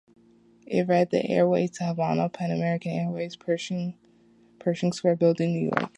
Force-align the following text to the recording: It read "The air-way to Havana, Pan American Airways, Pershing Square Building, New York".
It 0.65 0.87
read 0.87 1.11
"The 1.11 1.23
air-way 1.29 1.67
to 1.67 1.83
Havana, 1.83 2.27
Pan 2.27 2.49
American 2.49 2.91
Airways, 2.93 3.35
Pershing 3.35 3.93
Square 4.65 5.17
Building, 5.17 5.51
New 5.53 5.69
York". 5.77 5.89